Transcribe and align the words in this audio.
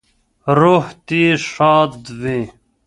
روح 0.59 0.85
دې 1.07 1.25
ښاد 1.51 1.93
وي 2.21 2.41